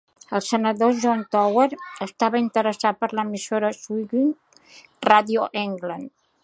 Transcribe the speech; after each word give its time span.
El 0.35 0.41
senador 0.45 0.95
John 1.03 1.19
Tower 1.35 1.67
estava 2.07 2.41
interessat 2.45 2.99
per 3.03 3.11
l'emissora 3.19 3.73
Swinging 3.83 4.35
Radio 5.11 5.49
England. 5.69 6.15